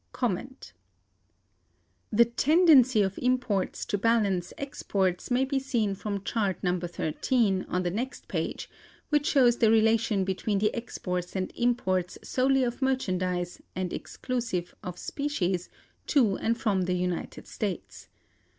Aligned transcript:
The 2.11 2.25
tendency 2.25 3.03
of 3.03 3.19
imports 3.21 3.85
to 3.85 3.99
balance 3.99 4.51
exports 4.57 5.29
may 5.29 5.45
be 5.45 5.59
seen 5.59 5.93
from 5.93 6.23
Chart 6.23 6.57
No. 6.63 6.79
XIII, 6.79 7.65
on 7.67 7.83
the 7.83 7.91
next 7.91 8.27
page, 8.27 8.67
which 9.09 9.27
shows 9.27 9.57
the 9.57 9.69
relation 9.69 10.23
between 10.23 10.57
the 10.57 10.73
exports 10.73 11.35
and 11.35 11.53
imports 11.55 12.17
solely 12.23 12.63
of 12.63 12.81
merchandise, 12.81 13.61
and 13.75 13.93
exclusive 13.93 14.73
of 14.81 14.97
specie, 14.97 15.55
to 16.07 16.35
and 16.35 16.57
from 16.59 16.85
the 16.85 16.95
United 16.95 17.45
States. 17.45 18.07